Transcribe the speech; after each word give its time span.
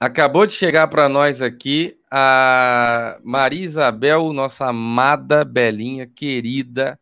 Acabou 0.00 0.46
de 0.46 0.54
chegar 0.54 0.86
para 0.86 1.08
nós 1.08 1.42
aqui 1.42 1.98
a 2.08 3.18
Maria 3.24 3.64
Isabel, 3.64 4.32
nossa 4.32 4.68
amada 4.68 5.44
Belinha, 5.44 6.06
querida, 6.06 6.96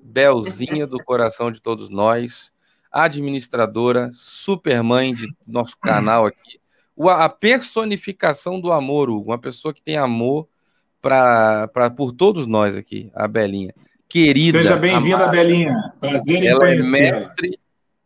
Belzinha 0.00 0.86
do 0.86 1.02
coração 1.02 1.50
de 1.50 1.60
todos 1.60 1.90
nós, 1.90 2.52
administradora, 2.92 4.10
supermãe 4.12 5.12
de 5.12 5.26
nosso 5.44 5.76
canal 5.76 6.24
aqui, 6.24 6.60
a 7.08 7.28
personificação 7.28 8.60
do 8.60 8.70
amor, 8.70 9.10
Hugo, 9.10 9.32
uma 9.32 9.38
pessoa 9.38 9.74
que 9.74 9.82
tem 9.82 9.96
amor 9.96 10.46
pra, 11.02 11.66
pra, 11.66 11.90
por 11.90 12.12
todos 12.12 12.46
nós 12.46 12.76
aqui, 12.76 13.10
a 13.12 13.26
Belinha. 13.26 13.74
Querida. 14.08 14.62
Seja 14.62 14.76
bem-vinda, 14.76 15.26
Belinha. 15.26 15.74
Prazer 15.98 16.44
em 16.44 16.46
ela 16.46 16.70
é 16.70 16.80
mestre, 16.80 17.58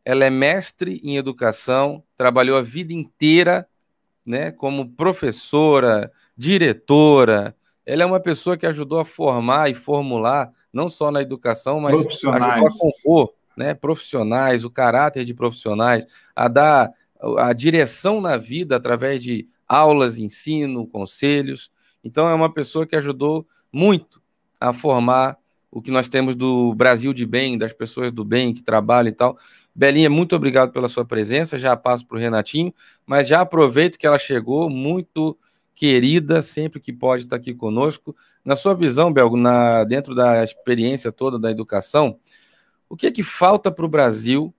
ela 0.02 0.24
é 0.24 0.30
mestre 0.30 0.98
em 1.04 1.18
educação, 1.18 2.02
trabalhou 2.16 2.56
a 2.56 2.62
vida 2.62 2.94
inteira 2.94 3.68
né, 4.24 4.50
como 4.50 4.90
professora, 4.90 6.10
diretora. 6.36 7.54
Ela 7.84 8.02
é 8.02 8.06
uma 8.06 8.20
pessoa 8.20 8.56
que 8.56 8.66
ajudou 8.66 9.00
a 9.00 9.04
formar 9.04 9.70
e 9.70 9.74
formular, 9.74 10.52
não 10.72 10.88
só 10.88 11.10
na 11.10 11.22
educação, 11.22 11.80
mas 11.80 11.94
ajudou 11.94 12.32
a 12.32 12.70
compor 12.78 13.32
né, 13.56 13.74
profissionais, 13.74 14.64
o 14.64 14.70
caráter 14.70 15.24
de 15.24 15.34
profissionais, 15.34 16.04
a 16.34 16.48
dar 16.48 16.92
a 17.38 17.52
direção 17.52 18.20
na 18.20 18.36
vida 18.36 18.76
através 18.76 19.22
de 19.22 19.46
aulas, 19.68 20.18
ensino, 20.18 20.86
conselhos. 20.86 21.70
Então, 22.02 22.28
é 22.28 22.34
uma 22.34 22.52
pessoa 22.52 22.86
que 22.86 22.96
ajudou 22.96 23.46
muito 23.72 24.22
a 24.58 24.72
formar 24.72 25.36
o 25.70 25.80
que 25.80 25.90
nós 25.90 26.08
temos 26.08 26.34
do 26.34 26.74
Brasil 26.74 27.12
de 27.12 27.24
bem, 27.24 27.56
das 27.56 27.72
pessoas 27.72 28.10
do 28.10 28.24
bem 28.24 28.52
que 28.52 28.62
trabalham 28.62 29.10
e 29.10 29.14
tal. 29.14 29.38
Belinha, 29.74 30.10
muito 30.10 30.34
obrigado 30.34 30.72
pela 30.72 30.88
sua 30.88 31.04
presença. 31.04 31.58
Já 31.58 31.76
passo 31.76 32.06
para 32.06 32.16
o 32.16 32.20
Renatinho, 32.20 32.74
mas 33.06 33.28
já 33.28 33.40
aproveito 33.40 33.98
que 33.98 34.06
ela 34.06 34.18
chegou, 34.18 34.68
muito 34.68 35.38
querida, 35.74 36.42
sempre 36.42 36.78
que 36.78 36.92
pode 36.92 37.24
estar 37.24 37.36
aqui 37.36 37.54
conosco. 37.54 38.14
Na 38.44 38.56
sua 38.56 38.74
visão, 38.74 39.12
Belgo, 39.12 39.36
na, 39.36 39.84
dentro 39.84 40.14
da 40.14 40.44
experiência 40.44 41.10
toda 41.10 41.38
da 41.38 41.50
educação, 41.50 42.18
o 42.88 42.96
que 42.96 43.06
é 43.06 43.10
que 43.10 43.22
falta 43.22 43.70
para 43.70 43.84
o 43.84 43.88
Brasil 43.88 44.52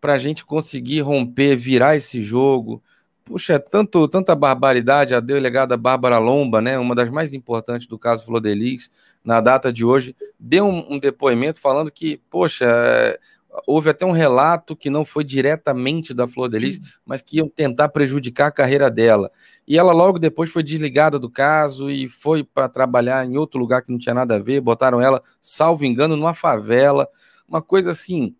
para 0.00 0.14
a 0.14 0.18
gente 0.18 0.44
conseguir 0.44 1.00
romper, 1.00 1.56
virar 1.56 1.96
esse 1.96 2.22
jogo? 2.22 2.82
Puxa, 3.24 3.58
tanto, 3.58 4.06
tanta 4.06 4.34
barbaridade. 4.34 5.14
A 5.14 5.20
delegada 5.20 5.76
Bárbara 5.76 6.18
Lomba, 6.18 6.60
né, 6.60 6.78
uma 6.78 6.94
das 6.94 7.10
mais 7.10 7.32
importantes 7.34 7.86
do 7.86 7.98
caso 7.98 8.24
Flor 8.24 8.40
Delis, 8.40 8.90
na 9.24 9.40
data 9.40 9.72
de 9.72 9.84
hoje, 9.84 10.14
deu 10.38 10.66
um, 10.66 10.94
um 10.94 10.98
depoimento 10.98 11.60
falando 11.60 11.90
que, 11.90 12.20
poxa, 12.30 13.18
houve 13.66 13.90
até 13.90 14.06
um 14.06 14.12
relato 14.12 14.76
que 14.76 14.90
não 14.90 15.04
foi 15.04 15.24
diretamente 15.24 16.14
da 16.14 16.28
Flor 16.28 16.48
Delis, 16.48 16.80
mas 17.04 17.20
que 17.20 17.38
iam 17.38 17.48
tentar 17.48 17.88
prejudicar 17.88 18.46
a 18.46 18.52
carreira 18.52 18.90
dela. 18.90 19.30
E 19.66 19.78
ela 19.78 19.92
logo 19.92 20.18
depois 20.18 20.50
foi 20.50 20.62
desligada 20.62 21.18
do 21.18 21.30
caso 21.30 21.90
e 21.90 22.08
foi 22.08 22.44
para 22.44 22.68
trabalhar 22.68 23.24
em 23.24 23.36
outro 23.36 23.58
lugar 23.58 23.82
que 23.82 23.90
não 23.90 23.98
tinha 23.98 24.14
nada 24.14 24.36
a 24.36 24.38
ver, 24.38 24.60
botaram 24.60 25.00
ela, 25.00 25.22
salvo 25.40 25.84
engano, 25.84 26.16
numa 26.16 26.34
favela, 26.34 27.08
uma 27.48 27.60
coisa 27.60 27.90
assim 27.90 28.34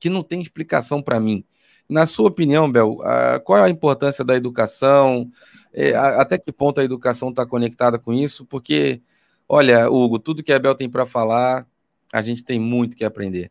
que 0.00 0.08
não 0.08 0.22
tem 0.22 0.40
explicação 0.40 1.02
para 1.02 1.20
mim. 1.20 1.44
Na 1.88 2.06
sua 2.06 2.28
opinião, 2.28 2.70
Bel, 2.70 2.98
qual 3.44 3.58
é 3.58 3.62
a 3.62 3.68
importância 3.68 4.24
da 4.24 4.34
educação? 4.34 5.30
É, 5.72 5.94
até 5.94 6.38
que 6.38 6.50
ponto 6.50 6.80
a 6.80 6.84
educação 6.84 7.28
está 7.30 7.46
conectada 7.46 7.98
com 7.98 8.12
isso? 8.12 8.46
Porque, 8.46 9.02
olha, 9.48 9.90
Hugo, 9.90 10.18
tudo 10.18 10.42
que 10.42 10.52
a 10.52 10.58
Bel 10.58 10.74
tem 10.74 10.88
para 10.88 11.04
falar, 11.04 11.66
a 12.12 12.22
gente 12.22 12.42
tem 12.42 12.58
muito 12.58 12.96
que 12.96 13.04
aprender. 13.04 13.50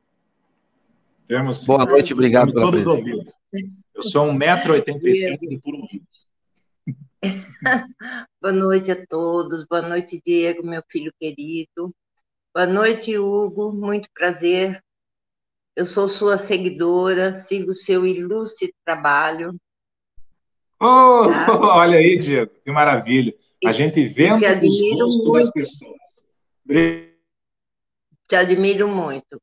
Temos, 1.31 1.63
Boa 1.63 1.85
noite, 1.85 2.11
obrigado 2.11 2.51
pela 2.51 2.65
todos 2.65 2.85
ouvidos. 2.85 3.33
Eu 3.95 4.03
sou 4.03 4.27
1,85m 4.33 5.39
de 5.39 5.57
puro 5.59 5.77
ouvido. 5.77 6.05
Boa 8.41 8.51
noite 8.51 8.91
a 8.91 9.07
todos. 9.07 9.65
Boa 9.65 9.81
noite, 9.81 10.21
Diego, 10.25 10.61
meu 10.61 10.83
filho 10.89 11.09
querido. 11.17 11.95
Boa 12.53 12.67
noite, 12.67 13.17
Hugo. 13.17 13.71
Muito 13.71 14.09
prazer. 14.13 14.83
Eu 15.73 15.85
sou 15.85 16.09
sua 16.09 16.37
seguidora, 16.37 17.33
sigo 17.33 17.73
seu 17.73 18.05
ilustre 18.05 18.75
trabalho. 18.83 19.55
Oh, 20.81 21.27
tá? 21.29 21.47
Olha 21.79 21.97
aí, 21.97 22.17
Diego, 22.17 22.51
que 22.61 22.69
maravilha. 22.69 23.33
A 23.65 23.71
gente 23.71 24.05
vê 24.05 24.35
te 24.35 24.45
admiro 24.45 25.07
muito. 25.07 25.49
pessoas. 25.53 26.25
Te 26.67 28.35
admiro 28.35 28.89
muito. 28.89 29.41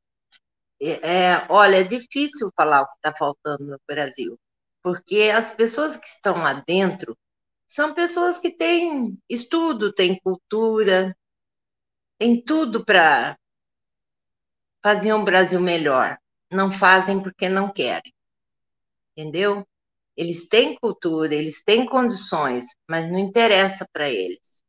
É, 0.81 1.45
olha, 1.49 1.77
é 1.81 1.85
difícil 1.85 2.51
falar 2.57 2.83
o 2.83 2.87
que 2.87 2.97
está 2.97 3.17
faltando 3.17 3.65
no 3.65 3.81
Brasil, 3.87 4.39
porque 4.83 5.33
as 5.35 5.51
pessoas 5.51 5.97
que 5.97 6.07
estão 6.07 6.39
lá 6.39 6.55
dentro 6.67 7.17
são 7.67 7.95
pessoas 7.95 8.39
que 8.39 8.51
têm 8.51 9.19
estudo, 9.29 9.93
têm 9.93 10.19
cultura, 10.21 11.17
têm 12.19 12.43
tudo 12.43 12.85
para 12.85 13.37
fazer 14.83 15.13
um 15.13 15.25
Brasil 15.25 15.61
melhor. 15.61 16.17
Não 16.51 16.71
fazem 16.73 17.21
porque 17.23 17.49
não 17.49 17.71
querem, 17.71 18.13
entendeu? 19.17 19.67
Eles 20.17 20.49
têm 20.49 20.77
cultura, 20.77 21.35
eles 21.35 21.63
têm 21.63 21.85
condições, 21.87 22.67
mas 22.89 23.11
não 23.11 23.19
interessa 23.19 23.87
para 23.93 24.09
eles, 24.09 24.63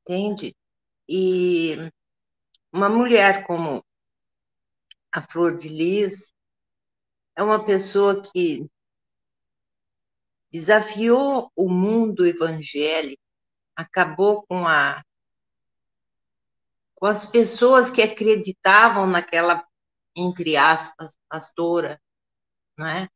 entende? 0.00 0.56
E 1.08 1.76
uma 2.72 2.88
mulher 2.88 3.46
como 3.46 3.84
a 5.12 5.20
Flor 5.20 5.56
de 5.56 5.68
Lis, 5.68 6.34
é 7.36 7.42
uma 7.42 7.64
pessoa 7.64 8.22
que 8.22 8.66
desafiou 10.50 11.52
o 11.54 11.68
mundo 11.68 12.26
evangélico, 12.26 13.22
acabou 13.76 14.44
com 14.46 14.66
a 14.66 15.04
com 16.94 17.06
as 17.06 17.26
pessoas 17.26 17.90
que 17.90 18.00
acreditavam 18.00 19.08
naquela 19.08 19.66
entre 20.14 20.56
aspas 20.56 21.16
pastora, 21.28 22.00
não 22.76 22.86
é? 22.86 23.08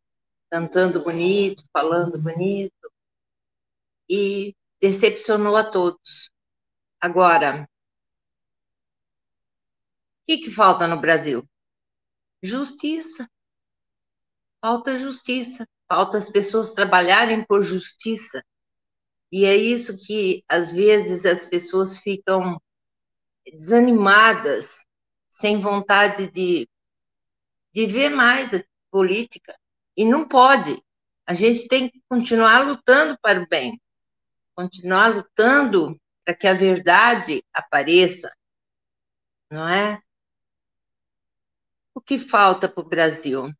Cantando 0.50 1.02
bonito, 1.02 1.62
falando 1.72 2.20
bonito 2.20 2.92
e 4.08 4.54
decepcionou 4.80 5.56
a 5.56 5.64
todos. 5.64 6.30
Agora, 7.00 7.62
o 7.62 7.66
que, 10.26 10.38
que 10.38 10.50
falta 10.50 10.88
no 10.88 11.00
Brasil? 11.00 11.46
Justiça. 12.42 13.28
Falta 14.60 14.98
justiça. 14.98 15.66
Falta 15.88 16.18
as 16.18 16.28
pessoas 16.28 16.72
trabalharem 16.72 17.44
por 17.44 17.62
justiça. 17.62 18.44
E 19.30 19.44
é 19.44 19.56
isso 19.56 19.96
que, 20.06 20.44
às 20.48 20.70
vezes, 20.70 21.24
as 21.24 21.46
pessoas 21.46 21.98
ficam 21.98 22.60
desanimadas, 23.44 24.84
sem 25.30 25.60
vontade 25.60 26.30
de, 26.30 26.68
de 27.72 27.86
ver 27.86 28.08
mais 28.08 28.54
a 28.54 28.64
política. 28.90 29.56
E 29.96 30.04
não 30.04 30.26
pode. 30.26 30.82
A 31.26 31.34
gente 31.34 31.68
tem 31.68 31.90
que 31.90 32.00
continuar 32.08 32.66
lutando 32.66 33.18
para 33.20 33.40
o 33.40 33.48
bem, 33.48 33.80
continuar 34.54 35.08
lutando 35.08 36.00
para 36.24 36.34
que 36.34 36.46
a 36.46 36.54
verdade 36.54 37.42
apareça, 37.52 38.32
não 39.50 39.68
é? 39.68 40.00
O 41.96 42.00
que 42.02 42.18
falta 42.18 42.68
para 42.68 42.82
o 42.82 42.86
Brasil? 42.86 43.50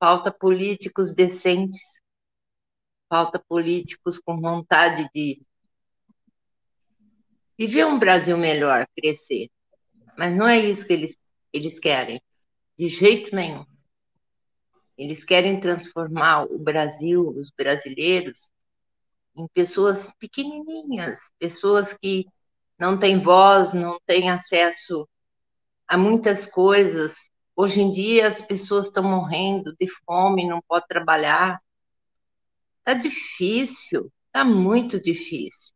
Falta 0.00 0.32
políticos 0.32 1.14
decentes, 1.14 2.00
falta 3.06 3.38
políticos 3.38 4.18
com 4.18 4.40
vontade 4.40 5.06
de 5.14 5.38
viver 7.58 7.84
um 7.84 7.98
Brasil 7.98 8.38
melhor, 8.38 8.88
crescer. 8.96 9.50
Mas 10.16 10.34
não 10.34 10.48
é 10.48 10.58
isso 10.58 10.86
que 10.86 10.94
eles, 10.94 11.18
eles 11.52 11.78
querem, 11.78 12.18
de 12.78 12.88
jeito 12.88 13.36
nenhum. 13.36 13.66
Eles 14.96 15.22
querem 15.22 15.60
transformar 15.60 16.44
o 16.44 16.58
Brasil, 16.58 17.28
os 17.28 17.50
brasileiros, 17.50 18.50
em 19.36 19.46
pessoas 19.48 20.10
pequenininhas, 20.18 21.30
pessoas 21.38 21.92
que 21.92 22.26
não 22.78 22.98
têm 22.98 23.20
voz, 23.20 23.74
não 23.74 24.00
têm 24.06 24.30
acesso 24.30 25.06
há 25.88 25.96
muitas 25.96 26.46
coisas. 26.46 27.30
Hoje 27.56 27.80
em 27.80 27.90
dia 27.90 28.28
as 28.28 28.42
pessoas 28.42 28.86
estão 28.86 29.02
morrendo 29.02 29.74
de 29.80 29.88
fome, 30.04 30.46
não 30.46 30.60
podem 30.60 30.86
trabalhar. 30.86 31.60
Está 32.80 32.94
difícil, 32.94 34.12
está 34.26 34.44
muito 34.44 35.00
difícil. 35.00 35.74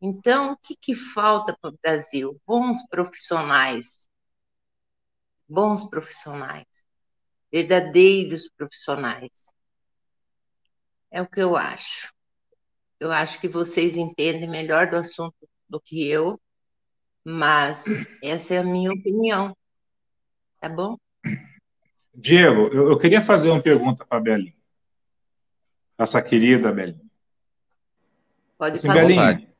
Então, 0.00 0.52
o 0.52 0.56
que, 0.58 0.76
que 0.76 0.94
falta 0.94 1.56
para 1.58 1.70
o 1.70 1.78
Brasil? 1.82 2.40
Bons 2.46 2.86
profissionais. 2.88 4.06
Bons 5.48 5.88
profissionais. 5.88 6.66
Verdadeiros 7.50 8.50
profissionais. 8.50 9.50
É 11.10 11.22
o 11.22 11.26
que 11.26 11.40
eu 11.40 11.56
acho. 11.56 12.12
Eu 13.00 13.10
acho 13.10 13.40
que 13.40 13.48
vocês 13.48 13.96
entendem 13.96 14.48
melhor 14.48 14.88
do 14.88 14.96
assunto 14.96 15.48
do 15.68 15.80
que 15.80 16.06
eu, 16.06 16.40
mas 17.24 17.84
essa 18.22 18.54
é 18.54 18.58
a 18.58 18.62
minha 18.64 18.92
opinião. 18.92 19.56
Tá 20.60 20.68
bom? 20.68 20.96
Diego, 22.14 22.68
eu, 22.68 22.90
eu 22.90 22.98
queria 22.98 23.22
fazer 23.22 23.50
uma 23.50 23.62
pergunta 23.62 24.04
para 24.04 24.18
a 24.18 24.20
Belinha. 24.20 24.54
Nossa 25.98 26.20
querida 26.20 26.72
Belinha. 26.72 27.00
Pode 28.58 28.76
assim, 28.76 28.86
falar. 28.86 29.00
Belinha, 29.00 29.54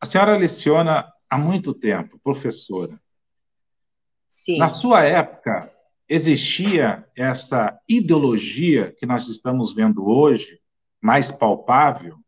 a 0.00 0.06
senhora 0.06 0.36
leciona 0.36 1.12
há 1.28 1.36
muito 1.38 1.74
tempo, 1.74 2.18
professora. 2.18 3.00
Sim. 4.26 4.58
Na 4.58 4.68
sua 4.68 5.02
época, 5.04 5.72
existia 6.08 7.06
essa 7.16 7.78
ideologia 7.88 8.94
que 8.98 9.06
nós 9.06 9.28
estamos 9.28 9.74
vendo 9.74 10.06
hoje, 10.06 10.60
mais 11.00 11.30
palpável? 11.30 12.18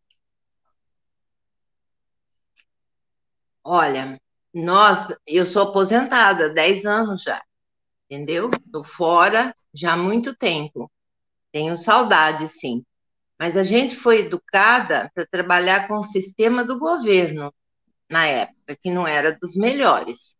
Olha, 3.64 4.20
nós, 4.54 5.06
eu 5.26 5.46
sou 5.46 5.62
aposentada 5.62 6.46
há 6.46 6.48
10 6.48 6.84
anos 6.84 7.22
já, 7.22 7.42
entendeu? 8.10 8.50
Estou 8.50 8.84
fora 8.84 9.54
já 9.74 9.94
há 9.94 9.96
muito 9.96 10.36
tempo. 10.36 10.90
Tenho 11.52 11.78
saudade, 11.78 12.48
sim. 12.48 12.84
Mas 13.38 13.56
a 13.56 13.64
gente 13.64 13.96
foi 13.96 14.20
educada 14.20 15.10
para 15.14 15.26
trabalhar 15.26 15.88
com 15.88 15.98
o 15.98 16.04
sistema 16.04 16.64
do 16.64 16.78
governo 16.78 17.52
na 18.10 18.26
época, 18.26 18.76
que 18.76 18.90
não 18.90 19.06
era 19.06 19.38
dos 19.40 19.56
melhores. 19.56 20.36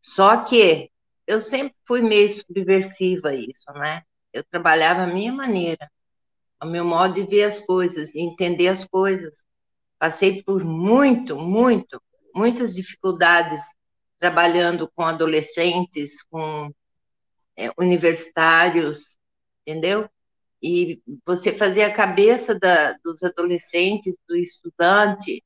Só 0.00 0.44
que 0.44 0.90
eu 1.26 1.40
sempre 1.40 1.76
fui 1.86 2.02
meio 2.02 2.28
subversiva 2.30 3.30
a 3.30 3.34
isso, 3.34 3.64
né? 3.74 4.02
Eu 4.32 4.44
trabalhava 4.44 5.02
a 5.02 5.06
minha 5.06 5.32
maneira, 5.32 5.90
o 6.62 6.66
meu 6.66 6.84
modo 6.84 7.14
de 7.14 7.24
ver 7.24 7.44
as 7.44 7.60
coisas, 7.60 8.10
de 8.10 8.20
entender 8.20 8.68
as 8.68 8.84
coisas. 8.84 9.44
Passei 9.98 10.42
por 10.42 10.64
muito, 10.64 11.36
muito, 11.38 12.02
muitas 12.36 12.74
dificuldades 12.74 13.62
trabalhando 14.18 14.90
com 14.94 15.02
adolescentes, 15.02 16.22
com 16.22 16.70
é, 17.56 17.70
universitários, 17.78 19.18
entendeu? 19.62 20.08
E 20.62 21.02
você 21.24 21.52
fazer 21.52 21.84
a 21.84 21.94
cabeça 21.94 22.58
da, 22.58 22.92
dos 23.04 23.22
adolescentes, 23.22 24.14
do 24.28 24.36
estudante, 24.36 25.42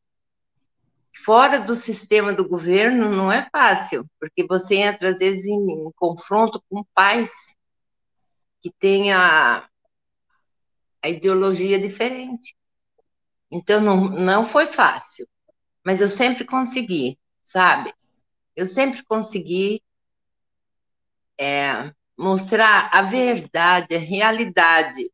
fora 1.24 1.60
do 1.60 1.74
sistema 1.74 2.32
do 2.32 2.48
governo 2.48 3.08
não 3.08 3.30
é 3.30 3.48
fácil, 3.52 4.08
porque 4.18 4.44
você 4.46 4.76
entra 4.76 5.10
às 5.10 5.18
vezes 5.18 5.46
em, 5.46 5.86
em 5.86 5.92
confronto 5.92 6.62
com 6.68 6.84
pais 6.94 7.30
que 8.62 8.70
têm 8.78 9.12
a, 9.12 9.68
a 11.02 11.08
ideologia 11.08 11.78
diferente. 11.78 12.54
Então 13.50 13.80
não, 13.80 13.96
não 14.08 14.46
foi 14.46 14.66
fácil, 14.66 15.28
mas 15.84 16.00
eu 16.00 16.08
sempre 16.08 16.44
consegui, 16.44 17.18
sabe? 17.42 17.92
Eu 18.54 18.66
sempre 18.66 19.02
consegui 19.04 19.82
é, 21.38 21.92
mostrar 22.16 22.90
a 22.92 23.02
verdade, 23.02 23.94
a 23.94 23.98
realidade, 23.98 25.10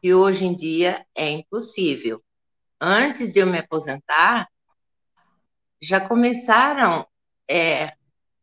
que 0.00 0.14
hoje 0.14 0.44
em 0.44 0.54
dia 0.54 1.06
é 1.14 1.28
impossível. 1.30 2.22
Antes 2.80 3.32
de 3.32 3.40
eu 3.40 3.46
me 3.46 3.58
aposentar, 3.58 4.48
já 5.80 6.00
começaram 6.00 7.06
é, 7.48 7.92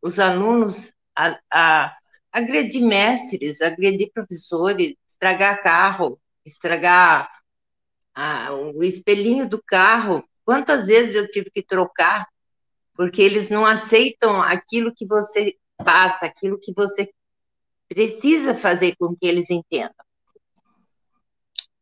os 0.02 0.20
alunos 0.20 0.94
a, 1.16 1.40
a 1.52 1.98
agredir 2.32 2.82
mestres, 2.82 3.62
agredir 3.62 4.12
professores, 4.14 4.96
estragar 5.08 5.64
carro, 5.64 6.20
estragar 6.46 7.30
a, 8.14 8.54
o 8.54 8.84
espelhinho 8.84 9.48
do 9.48 9.62
carro. 9.62 10.28
Quantas 10.50 10.88
vezes 10.88 11.14
eu 11.14 11.30
tive 11.30 11.52
que 11.52 11.62
trocar 11.62 12.28
porque 12.96 13.22
eles 13.22 13.52
não 13.52 13.64
aceitam 13.64 14.42
aquilo 14.42 14.92
que 14.92 15.06
você 15.06 15.56
passa, 15.78 16.26
aquilo 16.26 16.60
que 16.60 16.74
você 16.74 17.08
precisa 17.88 18.56
fazer 18.56 18.96
com 18.96 19.16
que 19.16 19.28
eles 19.28 19.52
entendam. 19.52 19.94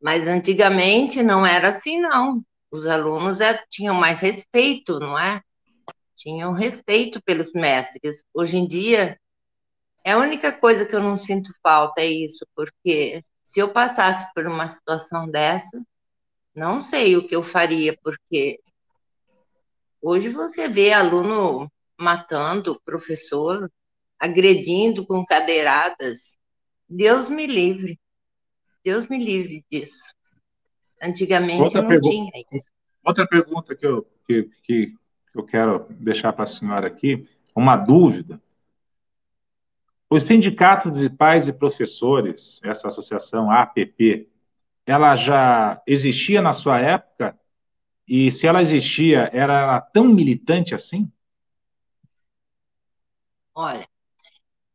Mas 0.01 0.27
antigamente 0.27 1.23
não 1.23 1.45
era 1.45 1.69
assim, 1.69 1.97
não. 1.97 2.43
Os 2.69 2.85
alunos 2.85 3.39
é, 3.39 3.57
tinham 3.69 3.95
mais 3.95 4.19
respeito, 4.19 4.99
não 4.99 5.17
é? 5.17 5.41
tinham 6.13 6.51
respeito 6.51 7.23
pelos 7.23 7.53
mestres. 7.53 8.21
Hoje 8.33 8.57
em 8.57 8.67
dia, 8.67 9.17
é 10.03 10.11
a 10.11 10.17
única 10.17 10.51
coisa 10.51 10.85
que 10.85 10.93
eu 10.93 11.01
não 11.01 11.15
sinto 11.15 11.53
falta 11.63 12.01
é 12.01 12.07
isso, 12.07 12.45
porque 12.53 13.23
se 13.41 13.61
eu 13.61 13.71
passasse 13.71 14.29
por 14.33 14.45
uma 14.45 14.67
situação 14.67 15.25
dessa, 15.25 15.81
não 16.57 16.81
sei 16.81 17.15
o 17.15 17.25
que 17.25 17.35
eu 17.35 17.43
faria, 17.43 17.95
porque 18.03 18.59
hoje 20.01 20.29
você 20.29 20.67
vê 20.67 20.91
aluno 20.91 21.71
matando 21.95 22.81
professor, 22.83 23.71
agredindo 24.17 25.05
com 25.05 25.23
cadeiradas. 25.23 26.39
Deus 26.89 27.29
me 27.29 27.45
livre. 27.45 27.99
Deus 28.83 29.07
me 29.07 29.23
livre 29.23 29.63
disso. 29.71 30.11
Antigamente 30.99 31.61
outra 31.61 31.83
não 31.83 32.01
tinha 32.01 32.31
isso. 32.51 32.71
Outra 33.05 33.27
pergunta 33.27 33.75
que 33.75 33.85
eu, 33.85 34.07
que, 34.25 34.49
que 34.63 34.93
eu 35.35 35.45
quero 35.45 35.85
deixar 35.91 36.33
para 36.33 36.45
a 36.45 36.47
senhora 36.47 36.87
aqui, 36.87 37.29
uma 37.55 37.77
dúvida. 37.77 38.41
Os 40.09 40.23
sindicatos 40.23 40.97
de 40.97 41.07
pais 41.07 41.47
e 41.47 41.53
professores, 41.53 42.59
essa 42.63 42.87
associação 42.87 43.51
APP, 43.51 44.27
ela 44.87 45.15
já 45.15 45.81
existia 45.85 46.41
na 46.41 46.53
sua 46.53 46.79
época? 46.79 47.37
E 48.07 48.31
se 48.31 48.47
ela 48.47 48.61
existia, 48.61 49.29
era 49.33 49.81
tão 49.81 50.05
militante 50.05 50.73
assim? 50.73 51.11
Olha, 53.53 53.85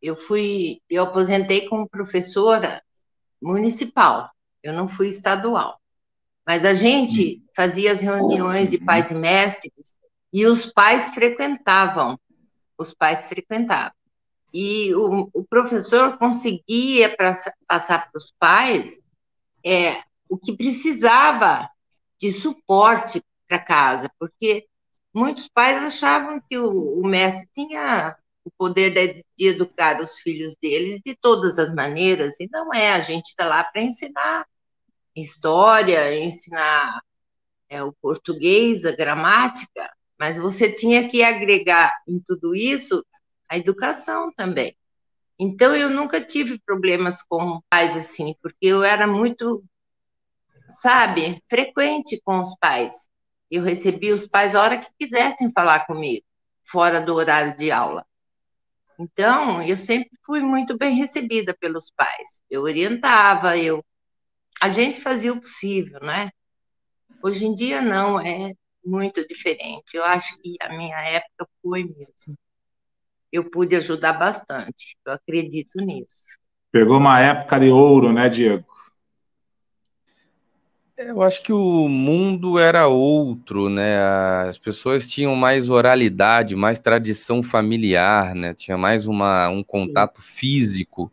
eu 0.02 0.14
fui, 0.14 0.82
eu 0.90 1.04
aposentei 1.04 1.66
como 1.66 1.88
professora 1.88 2.82
municipal, 3.40 4.30
eu 4.62 4.74
não 4.74 4.86
fui 4.86 5.08
estadual. 5.08 5.80
Mas 6.46 6.64
a 6.64 6.74
gente 6.74 7.38
hum. 7.38 7.48
fazia 7.56 7.92
as 7.92 8.02
reuniões 8.02 8.70
de 8.70 8.78
pais 8.78 9.10
e 9.10 9.14
mestres 9.14 9.96
e 10.30 10.44
os 10.44 10.66
pais 10.66 11.08
frequentavam, 11.10 12.20
os 12.76 12.92
pais 12.92 13.24
frequentavam. 13.24 13.92
E 14.52 14.94
o, 14.94 15.30
o 15.32 15.44
professor 15.44 16.18
conseguia 16.18 17.08
pra, 17.16 17.34
passar 17.66 18.10
para 18.10 18.18
os 18.18 18.34
pais 18.38 19.00
é, 19.64 20.02
o 20.28 20.36
que 20.36 20.56
precisava 20.56 21.68
de 22.20 22.32
suporte 22.32 23.22
para 23.48 23.58
casa, 23.58 24.10
porque 24.18 24.66
muitos 25.12 25.48
pais 25.48 25.82
achavam 25.82 26.40
que 26.48 26.56
o, 26.56 27.00
o 27.00 27.06
mestre 27.06 27.48
tinha 27.54 28.16
o 28.44 28.50
poder 28.56 28.90
de, 28.90 29.24
de, 29.36 29.46
educar 29.46 30.00
os 30.00 30.18
filhos 30.18 30.56
deles 30.60 31.00
de 31.04 31.14
todas 31.14 31.58
as 31.58 31.74
maneiras, 31.74 32.38
e 32.40 32.48
não 32.50 32.72
é, 32.72 32.92
a 32.92 33.02
gente 33.02 33.28
está 33.28 33.44
lá 33.44 33.62
para 33.62 33.82
ensinar 33.82 34.46
história, 35.14 36.18
ensinar 36.18 37.00
é, 37.68 37.82
o 37.82 37.92
português, 37.92 38.84
a 38.84 38.92
gramática, 38.92 39.90
mas 40.18 40.36
você 40.36 40.72
tinha 40.72 41.08
que 41.08 41.22
agregar 41.22 41.92
em 42.06 42.18
tudo 42.20 42.54
isso 42.54 43.04
a 43.48 43.58
educação 43.58 44.32
também. 44.34 44.76
Então, 45.38 45.74
eu 45.74 45.90
nunca 45.90 46.20
tive 46.20 46.58
problemas 46.60 47.22
com 47.22 47.60
pais 47.68 47.96
assim, 47.96 48.34
porque 48.40 48.66
eu 48.66 48.82
era 48.84 49.06
muito, 49.06 49.64
sabe, 50.68 51.42
frequente 51.48 52.20
com 52.24 52.40
os 52.40 52.54
pais. 52.56 53.10
Eu 53.50 53.62
recebia 53.62 54.14
os 54.14 54.26
pais 54.26 54.54
a 54.54 54.62
hora 54.62 54.78
que 54.78 54.90
quisessem 54.98 55.52
falar 55.52 55.86
comigo, 55.86 56.24
fora 56.68 57.00
do 57.00 57.14
horário 57.14 57.56
de 57.56 57.70
aula. 57.70 58.06
Então, 58.98 59.62
eu 59.62 59.76
sempre 59.76 60.10
fui 60.24 60.40
muito 60.40 60.76
bem 60.76 60.94
recebida 60.94 61.54
pelos 61.58 61.90
pais. 61.90 62.40
Eu 62.48 62.62
orientava, 62.62 63.56
eu 63.56 63.84
a 64.60 64.68
gente 64.68 65.00
fazia 65.00 65.32
o 65.32 65.40
possível, 65.40 65.98
né? 66.00 66.30
Hoje 67.20 67.44
em 67.44 67.54
dia 67.54 67.82
não, 67.82 68.20
é 68.20 68.54
muito 68.84 69.26
diferente. 69.26 69.94
Eu 69.94 70.04
acho 70.04 70.38
que 70.38 70.56
a 70.60 70.68
minha 70.68 70.96
época 71.00 71.48
foi 71.60 71.82
mesmo. 71.82 72.38
Eu 73.32 73.48
pude 73.50 73.74
ajudar 73.74 74.12
bastante, 74.12 74.96
eu 75.06 75.14
acredito 75.14 75.78
nisso. 75.80 76.38
Pegou 76.70 76.98
uma 76.98 77.18
época 77.18 77.58
de 77.58 77.70
ouro, 77.70 78.12
né, 78.12 78.28
Diego? 78.28 78.64
Eu 80.96 81.22
acho 81.22 81.42
que 81.42 81.52
o 81.52 81.88
mundo 81.88 82.58
era 82.58 82.86
outro, 82.86 83.68
né? 83.68 83.98
As 84.46 84.58
pessoas 84.58 85.06
tinham 85.06 85.34
mais 85.34 85.68
oralidade, 85.68 86.54
mais 86.54 86.78
tradição 86.78 87.42
familiar, 87.42 88.34
né? 88.34 88.54
Tinha 88.54 88.78
mais 88.78 89.06
uma, 89.06 89.48
um 89.48 89.64
contato 89.64 90.22
físico. 90.22 91.10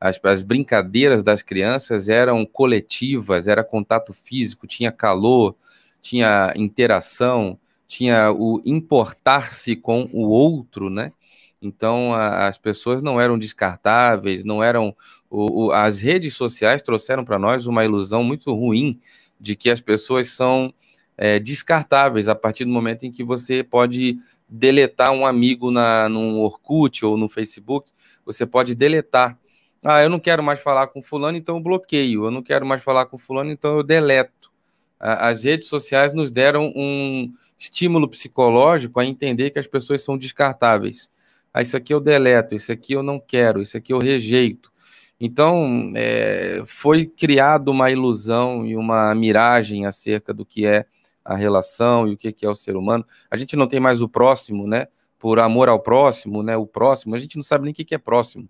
As, 0.00 0.18
as 0.22 0.42
brincadeiras 0.42 1.22
das 1.22 1.42
crianças 1.42 2.08
eram 2.08 2.46
coletivas, 2.46 3.48
era 3.48 3.64
contato 3.64 4.12
físico, 4.12 4.66
tinha 4.66 4.92
calor, 4.92 5.54
tinha 6.00 6.52
interação, 6.56 7.58
tinha 7.86 8.32
o 8.32 8.62
importar-se 8.64 9.76
com 9.76 10.08
o 10.12 10.22
outro, 10.28 10.88
né? 10.88 11.12
Então 11.60 12.12
a, 12.12 12.46
as 12.48 12.58
pessoas 12.58 13.02
não 13.02 13.20
eram 13.20 13.38
descartáveis, 13.38 14.44
não 14.44 14.62
eram. 14.62 14.94
O, 15.30 15.66
o, 15.66 15.72
as 15.72 16.00
redes 16.00 16.34
sociais 16.34 16.82
trouxeram 16.82 17.24
para 17.24 17.38
nós 17.38 17.66
uma 17.66 17.84
ilusão 17.84 18.22
muito 18.22 18.52
ruim 18.54 19.00
de 19.40 19.56
que 19.56 19.70
as 19.70 19.80
pessoas 19.80 20.28
são 20.28 20.72
é, 21.16 21.38
descartáveis 21.38 22.28
a 22.28 22.34
partir 22.34 22.64
do 22.64 22.70
momento 22.70 23.04
em 23.04 23.12
que 23.12 23.24
você 23.24 23.62
pode 23.64 24.18
deletar 24.48 25.12
um 25.12 25.26
amigo 25.26 25.70
na, 25.70 26.08
no 26.08 26.38
Orkut 26.38 27.04
ou 27.04 27.16
no 27.16 27.28
Facebook, 27.28 27.90
você 28.24 28.46
pode 28.46 28.74
deletar. 28.74 29.38
Ah, 29.82 30.02
eu 30.02 30.10
não 30.10 30.18
quero 30.18 30.42
mais 30.42 30.60
falar 30.60 30.88
com 30.88 31.02
fulano, 31.02 31.36
então 31.36 31.56
eu 31.56 31.62
bloqueio. 31.62 32.24
Eu 32.24 32.30
não 32.30 32.42
quero 32.42 32.66
mais 32.66 32.82
falar 32.82 33.06
com 33.06 33.18
fulano, 33.18 33.50
então 33.50 33.76
eu 33.76 33.82
deleto. 33.82 34.50
As 34.98 35.44
redes 35.44 35.68
sociais 35.68 36.12
nos 36.12 36.30
deram 36.30 36.72
um 36.74 37.32
estímulo 37.58 38.08
psicológico 38.08 38.98
a 38.98 39.04
entender 39.04 39.50
que 39.50 39.58
as 39.58 39.66
pessoas 39.66 40.02
são 40.02 40.16
descartáveis. 40.16 41.10
Ah, 41.56 41.62
isso 41.62 41.74
aqui 41.74 41.94
eu 41.94 42.00
deleto, 42.00 42.54
isso 42.54 42.70
aqui 42.70 42.92
eu 42.92 43.02
não 43.02 43.18
quero, 43.18 43.62
isso 43.62 43.78
aqui 43.78 43.90
eu 43.90 43.98
rejeito. 43.98 44.70
Então, 45.18 45.90
é, 45.96 46.62
foi 46.66 47.06
criada 47.06 47.70
uma 47.70 47.90
ilusão 47.90 48.66
e 48.66 48.76
uma 48.76 49.14
miragem 49.14 49.86
acerca 49.86 50.34
do 50.34 50.44
que 50.44 50.66
é 50.66 50.84
a 51.24 51.34
relação 51.34 52.06
e 52.06 52.12
o 52.12 52.16
que 52.18 52.44
é 52.44 52.50
o 52.50 52.54
ser 52.54 52.76
humano. 52.76 53.06
A 53.30 53.38
gente 53.38 53.56
não 53.56 53.66
tem 53.66 53.80
mais 53.80 54.02
o 54.02 54.08
próximo, 54.08 54.66
né? 54.66 54.88
Por 55.18 55.38
amor 55.38 55.70
ao 55.70 55.80
próximo, 55.80 56.42
né? 56.42 56.58
O 56.58 56.66
próximo, 56.66 57.14
a 57.14 57.18
gente 57.18 57.36
não 57.36 57.42
sabe 57.42 57.64
nem 57.64 57.72
o 57.72 57.74
que 57.74 57.94
é 57.94 57.98
próximo. 57.98 58.46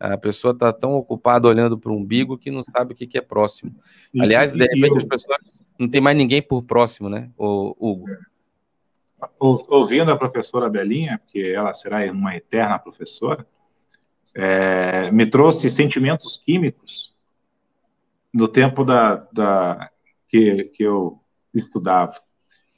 A 0.00 0.16
pessoa 0.16 0.52
está 0.52 0.72
tão 0.72 0.94
ocupada 0.94 1.46
olhando 1.46 1.76
para 1.76 1.92
o 1.92 1.94
umbigo 1.94 2.38
que 2.38 2.50
não 2.50 2.64
sabe 2.64 2.94
o 2.94 2.96
que 2.96 3.18
é 3.18 3.20
próximo. 3.20 3.76
Aliás, 4.18 4.52
de 4.52 4.64
repente, 4.64 4.96
as 4.96 5.04
pessoas 5.04 5.36
não 5.78 5.90
tem 5.90 6.00
mais 6.00 6.16
ninguém 6.16 6.40
por 6.40 6.62
próximo, 6.62 7.10
né, 7.10 7.28
o 7.36 7.76
Hugo? 7.78 8.06
Ouvindo 9.38 10.10
a 10.10 10.16
professora 10.16 10.68
Belinha, 10.68 11.20
que 11.28 11.52
ela 11.52 11.72
será 11.72 12.10
uma 12.12 12.36
eterna 12.36 12.78
professora, 12.78 13.46
é, 14.34 15.10
me 15.10 15.26
trouxe 15.26 15.70
sentimentos 15.70 16.36
químicos 16.36 17.14
no 18.32 18.46
tempo 18.46 18.84
da, 18.84 19.26
da 19.32 19.90
que, 20.28 20.64
que 20.74 20.82
eu 20.82 21.18
estudava. 21.54 22.20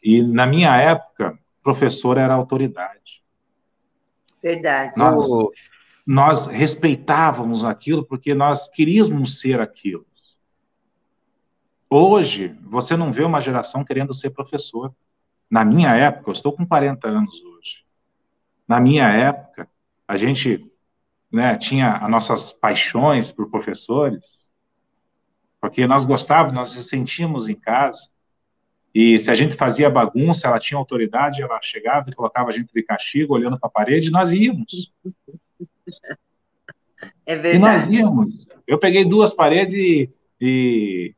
E 0.02 0.23
na 0.23 0.47
minha 0.47 0.76
época, 0.76 1.38
professor 1.62 2.16
era 2.16 2.35
autoridade. 2.35 3.23
Verdade. 4.42 4.92
Nós, 4.97 5.26
nós 6.07 6.47
respeitávamos 6.47 7.64
aquilo 7.64 8.04
porque 8.04 8.35
nós 8.35 8.68
queríamos 8.68 9.40
ser 9.40 9.61
aquilo. 9.61 10.07
Hoje, 11.90 12.54
você 12.62 12.97
não 12.97 13.12
vê 13.12 13.25
uma 13.25 13.40
geração 13.40 13.85
querendo 13.85 14.14
ser 14.14 14.30
professor. 14.30 14.95
Na 15.50 15.64
minha 15.64 15.95
época, 15.95 16.31
eu 16.31 16.33
estou 16.33 16.52
com 16.52 16.67
40 16.67 17.09
anos 17.09 17.43
hoje. 17.43 17.85
Na 18.67 18.78
minha 18.81 19.09
época, 19.09 19.69
a 20.07 20.17
gente 20.17 20.71
né, 21.33 21.57
tinha 21.57 21.97
as 21.97 22.11
nossas 22.11 22.52
paixões 22.52 23.33
por 23.33 23.50
professores, 23.50 24.25
porque 25.61 25.87
nós 25.87 26.05
gostávamos, 26.05 26.55
nós 26.55 26.76
nos 26.76 26.88
sentíamos 26.88 27.49
em 27.49 27.55
casa. 27.55 28.09
E 28.95 29.19
se 29.19 29.31
a 29.31 29.35
gente 29.35 29.57
fazia 29.57 29.90
bagunça, 29.90 30.49
ela 30.49 30.59
tinha 30.59 30.78
autoridade, 30.78 31.43
ela 31.43 31.61
chegava 31.62 32.09
e 32.09 32.14
colocava 32.14 32.49
a 32.49 32.52
gente 32.52 32.73
de 32.73 32.83
castigo, 32.83 33.35
olhando 33.35 33.59
para 33.59 33.69
a 33.69 33.73
parede, 33.73 34.09
e 34.09 34.11
nós 34.11 34.33
íamos. 34.33 34.93
É 37.26 37.37
verdade. 37.37 37.57
E 37.57 37.59
nós 37.59 37.88
íamos. 37.88 38.49
Eu 38.67 38.78
peguei 38.78 39.05
duas 39.05 39.33
paredes 39.33 39.75
e, 39.75 40.11
e 40.40 41.14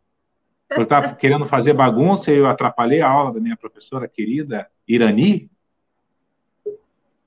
eu 0.77 0.83
estava 0.83 1.15
querendo 1.15 1.47
fazer 1.47 1.73
bagunça 1.73 2.33
e 2.33 2.37
eu 2.37 2.47
atrapalhei 2.47 3.01
a 3.01 3.09
aula 3.09 3.33
da 3.33 3.41
minha 3.41 3.57
professora 3.57 4.07
querida, 4.09 4.69
Irani. 4.87 5.51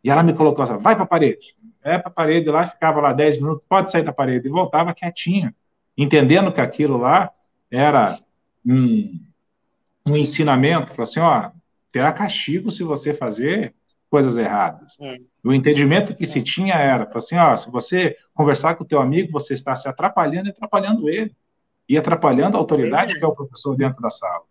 E 0.03 0.09
ela 0.09 0.23
me 0.23 0.33
colocou 0.33 0.63
assim, 0.63 0.77
vai 0.77 0.95
para 0.95 1.03
a 1.03 1.07
parede 1.07 1.55
é 1.83 1.97
para 1.97 2.09
a 2.09 2.13
parede 2.13 2.49
lá, 2.49 2.65
ficava 2.65 3.01
lá 3.01 3.11
10 3.11 3.37
minutos, 3.37 3.63
pode 3.67 3.91
sair 3.91 4.03
da 4.03 4.13
parede, 4.13 4.47
e 4.47 4.51
voltava 4.51 4.93
quietinho, 4.93 5.53
entendendo 5.97 6.51
que 6.51 6.61
aquilo 6.61 6.97
lá 6.97 7.29
era 7.69 8.19
um, 8.65 9.19
um 10.05 10.15
ensinamento, 10.15 10.87
falou 10.87 11.03
assim, 11.03 11.19
ó, 11.19 11.51
terá 11.91 12.11
castigo 12.13 12.71
se 12.71 12.83
você 12.83 13.13
fazer 13.13 13.75
coisas 14.09 14.37
erradas. 14.37 14.97
É. 15.01 15.17
O 15.43 15.51
entendimento 15.51 16.15
que 16.15 16.25
se 16.25 16.41
tinha 16.41 16.75
era, 16.75 17.07
assim, 17.13 17.35
ó, 17.35 17.55
se 17.55 17.69
você 17.69 18.15
conversar 18.33 18.75
com 18.75 18.83
o 18.83 18.87
teu 18.87 19.01
amigo, 19.01 19.31
você 19.31 19.53
está 19.53 19.75
se 19.75 19.87
atrapalhando 19.87 20.47
e 20.47 20.51
atrapalhando 20.51 21.09
ele, 21.09 21.35
e 21.87 21.97
atrapalhando 21.97 22.57
a 22.57 22.59
autoridade 22.59 23.17
que 23.17 23.23
é 23.23 23.27
o 23.27 23.35
professor 23.35 23.75
dentro 23.75 24.01
da 24.01 24.09
sala. 24.09 24.43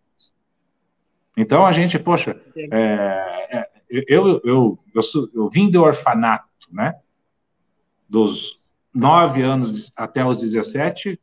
Então, 1.36 1.64
a 1.64 1.72
gente, 1.72 1.98
poxa, 1.98 2.40
é, 2.56 3.58
é 3.58 3.68
eu, 3.88 4.40
eu, 4.44 4.78
eu, 4.94 5.02
eu, 5.34 5.50
vim 5.50 5.70
do 5.70 5.82
orfanato, 5.82 6.46
né? 6.70 6.98
dos 8.08 8.58
9 8.94 9.42
anos 9.42 9.92
até 9.96 10.24
os 10.24 10.40
17, 10.40 11.18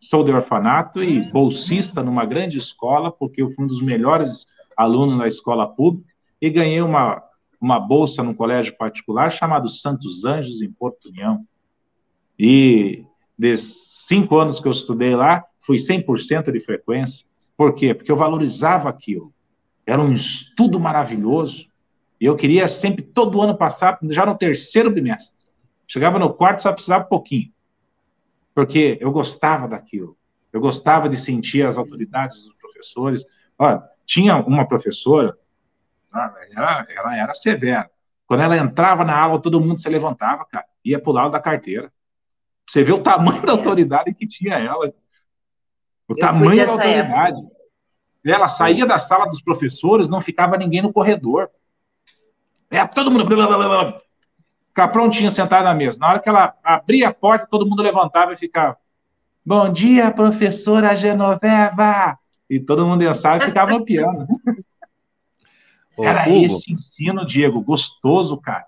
sou 0.00 0.24
de 0.24 0.32
orfanato 0.32 1.02
e 1.02 1.30
bolsista 1.30 2.02
numa 2.02 2.24
grande 2.24 2.58
escola, 2.58 3.10
porque 3.10 3.42
eu 3.42 3.50
fui 3.50 3.64
um 3.64 3.68
dos 3.68 3.80
melhores 3.80 4.46
alunos 4.76 5.16
na 5.16 5.26
escola 5.26 5.66
pública 5.66 6.08
e 6.40 6.50
ganhei 6.50 6.82
uma, 6.82 7.22
uma 7.60 7.80
bolsa 7.80 8.22
num 8.22 8.34
colégio 8.34 8.76
particular 8.76 9.30
chamado 9.30 9.68
Santos 9.68 10.24
Anjos, 10.24 10.60
em 10.60 10.70
Porto 10.70 11.08
União. 11.08 11.40
E 12.38 13.04
desses 13.38 14.06
cinco 14.06 14.38
anos 14.38 14.60
que 14.60 14.68
eu 14.68 14.72
estudei 14.72 15.14
lá, 15.14 15.44
fui 15.60 15.76
100% 15.76 16.52
de 16.52 16.60
frequência. 16.60 17.26
Por 17.56 17.74
quê? 17.74 17.94
Porque 17.94 18.10
eu 18.10 18.16
valorizava 18.16 18.88
aquilo. 18.88 19.32
Era 19.86 20.00
um 20.00 20.12
estudo 20.12 20.80
maravilhoso. 20.80 21.68
E 22.20 22.24
eu 22.26 22.36
queria 22.36 22.66
sempre, 22.66 23.02
todo 23.02 23.40
ano 23.40 23.56
passar, 23.56 23.98
já 24.10 24.24
no 24.24 24.36
terceiro 24.36 24.90
bimestre. 24.90 25.38
Chegava 25.86 26.18
no 26.18 26.32
quarto, 26.32 26.62
só 26.62 26.72
precisava 26.72 27.04
um 27.04 27.08
pouquinho. 27.08 27.52
Porque 28.54 28.98
eu 29.00 29.10
gostava 29.12 29.68
daquilo. 29.68 30.16
Eu 30.52 30.60
gostava 30.60 31.08
de 31.08 31.16
sentir 31.16 31.66
as 31.66 31.76
autoridades 31.76 32.36
dos 32.46 32.54
professores. 32.54 33.24
Olha, 33.58 33.82
tinha 34.06 34.36
uma 34.36 34.66
professora, 34.66 35.36
ela, 36.54 36.86
ela 36.88 37.16
era 37.16 37.32
severa. 37.34 37.90
Quando 38.26 38.42
ela 38.42 38.56
entrava 38.56 39.04
na 39.04 39.18
aula, 39.18 39.40
todo 39.40 39.60
mundo 39.60 39.78
se 39.78 39.88
levantava, 39.88 40.44
cara, 40.46 40.64
ia 40.84 40.98
pro 40.98 41.12
lado 41.12 41.32
da 41.32 41.40
carteira. 41.40 41.92
Você 42.66 42.82
vê 42.82 42.92
o 42.92 43.02
tamanho 43.02 43.44
da 43.44 43.52
autoridade 43.52 44.14
que 44.14 44.26
tinha 44.26 44.54
ela. 44.54 44.92
O 46.08 46.12
eu 46.12 46.16
tamanho 46.16 46.64
da 46.64 46.72
autoridade. 46.72 47.38
Época. 47.38 47.54
Ela 48.24 48.48
saía 48.48 48.86
da 48.86 48.98
sala 48.98 49.26
dos 49.26 49.42
professores, 49.42 50.08
não 50.08 50.20
ficava 50.20 50.56
ninguém 50.56 50.80
no 50.80 50.92
corredor. 50.92 51.50
É, 52.70 52.84
todo 52.86 53.10
mundo 53.10 53.26
ficar 54.74 54.88
prontinho 54.88 55.30
sentado 55.30 55.64
na 55.64 55.74
mesa. 55.74 55.98
Na 56.00 56.08
hora 56.08 56.18
que 56.18 56.28
ela 56.28 56.54
abria 56.64 57.08
a 57.08 57.14
porta, 57.14 57.46
todo 57.46 57.66
mundo 57.66 57.82
levantava 57.82 58.32
e 58.32 58.36
ficava. 58.36 58.76
Bom 59.46 59.70
dia, 59.72 60.10
professora 60.10 60.96
Genoveva! 60.96 62.18
E 62.50 62.58
todo 62.58 62.84
mundo 62.84 63.04
dançava 63.04 63.36
e 63.36 63.46
ficava 63.46 63.72
no 63.72 63.84
piano. 63.84 64.26
Era 65.96 66.28
Hugo, 66.28 66.46
esse 66.46 66.72
ensino, 66.72 67.24
Diego, 67.24 67.60
gostoso, 67.60 68.36
cara. 68.40 68.66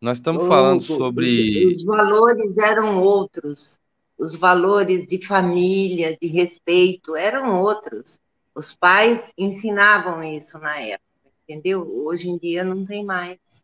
Nós 0.00 0.18
estamos 0.18 0.42
Hugo, 0.42 0.50
falando 0.50 0.82
sobre. 0.82 1.66
Os 1.66 1.82
valores 1.84 2.56
eram 2.56 3.02
outros. 3.02 3.80
Os 4.16 4.34
valores 4.34 5.06
de 5.06 5.24
família, 5.24 6.16
de 6.20 6.28
respeito, 6.28 7.14
eram 7.14 7.60
outros. 7.60 8.18
Os 8.54 8.74
pais 8.74 9.32
ensinavam 9.38 10.22
isso 10.22 10.58
na 10.58 10.76
época, 10.80 11.30
entendeu? 11.48 11.88
Hoje 12.04 12.28
em 12.28 12.36
dia 12.36 12.64
não 12.64 12.84
tem 12.84 13.04
mais. 13.04 13.38